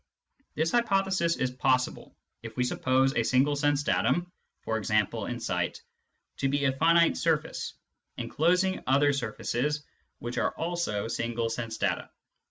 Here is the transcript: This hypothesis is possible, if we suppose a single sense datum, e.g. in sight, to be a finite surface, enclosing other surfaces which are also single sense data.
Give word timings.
This 0.55 0.71
hypothesis 0.71 1.35
is 1.35 1.51
possible, 1.51 2.17
if 2.41 2.57
we 2.57 2.63
suppose 2.63 3.13
a 3.13 3.21
single 3.21 3.55
sense 3.55 3.83
datum, 3.83 4.31
e.g. 4.67 4.93
in 5.13 5.39
sight, 5.39 5.79
to 6.37 6.49
be 6.49 6.65
a 6.65 6.71
finite 6.73 7.15
surface, 7.17 7.75
enclosing 8.17 8.81
other 8.87 9.13
surfaces 9.13 9.83
which 10.17 10.39
are 10.39 10.55
also 10.57 11.07
single 11.07 11.49
sense 11.51 11.77
data. 11.77 12.09